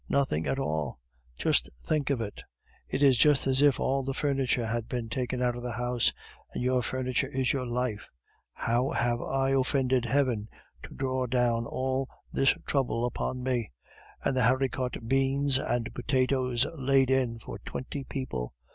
[0.09, 0.97] Nothing at all.
[1.37, 2.41] Just think of it!
[2.89, 6.11] It is just as if all the furniture had been taken out of the house,
[6.55, 8.09] and your furniture is your life.
[8.51, 10.49] How have I offended heaven
[10.81, 13.69] to draw down all this trouble upon me?
[14.23, 18.55] And haricot beans and potatoes laid in for twenty people!